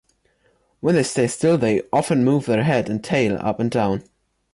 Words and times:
When 0.79 0.95
they 0.95 1.03
stay 1.03 1.27
still, 1.27 1.59
they 1.59 1.83
often 1.93 2.23
move 2.23 2.47
their 2.47 2.63
head 2.63 2.89
and 2.89 3.03
tail 3.03 3.37
up 3.39 3.59
and 3.59 3.69
down. 3.69 4.03